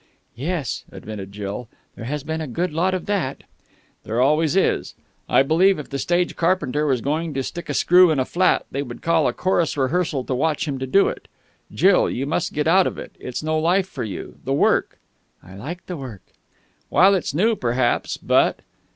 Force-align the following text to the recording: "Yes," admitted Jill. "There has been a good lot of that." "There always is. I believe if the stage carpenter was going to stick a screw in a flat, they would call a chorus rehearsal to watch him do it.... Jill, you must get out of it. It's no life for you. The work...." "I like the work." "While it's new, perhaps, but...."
"Yes," 0.35 0.83
admitted 0.91 1.31
Jill. 1.31 1.69
"There 1.95 2.05
has 2.05 2.23
been 2.23 2.41
a 2.41 2.47
good 2.47 2.73
lot 2.73 2.95
of 2.95 3.05
that." 3.05 3.43
"There 4.03 4.19
always 4.19 4.55
is. 4.55 4.95
I 5.29 5.43
believe 5.43 5.77
if 5.77 5.91
the 5.91 5.99
stage 5.99 6.35
carpenter 6.35 6.87
was 6.87 7.01
going 7.01 7.35
to 7.35 7.43
stick 7.43 7.69
a 7.69 7.75
screw 7.75 8.09
in 8.09 8.17
a 8.19 8.25
flat, 8.25 8.65
they 8.71 8.81
would 8.81 9.03
call 9.03 9.27
a 9.27 9.31
chorus 9.33 9.77
rehearsal 9.77 10.23
to 10.23 10.33
watch 10.33 10.67
him 10.67 10.79
do 10.79 11.07
it.... 11.07 11.27
Jill, 11.71 12.09
you 12.09 12.25
must 12.25 12.51
get 12.51 12.67
out 12.67 12.87
of 12.87 12.97
it. 12.97 13.15
It's 13.19 13.43
no 13.43 13.59
life 13.59 13.87
for 13.87 14.03
you. 14.03 14.39
The 14.43 14.53
work...." 14.53 14.97
"I 15.43 15.53
like 15.55 15.85
the 15.85 15.97
work." 15.97 16.23
"While 16.89 17.13
it's 17.13 17.35
new, 17.35 17.55
perhaps, 17.55 18.17
but...." 18.17 18.61